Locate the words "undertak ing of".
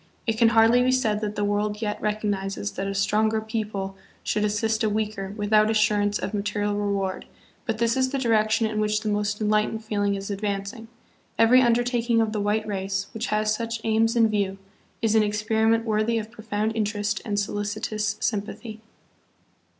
11.61-12.31